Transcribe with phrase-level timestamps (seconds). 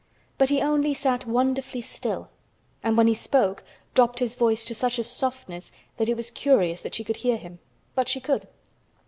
[0.39, 2.29] But he only sat wonderfully still,
[2.81, 3.63] and when he spoke
[3.93, 7.37] dropped his voice to such a softness that it was curious that she could hear
[7.37, 7.59] him,
[7.93, 8.47] but she could.